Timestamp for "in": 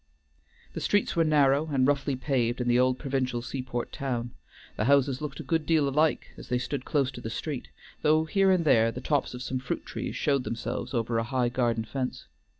2.59-2.67